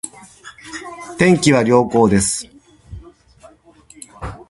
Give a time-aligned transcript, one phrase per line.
[1.19, 2.47] 天気は良好です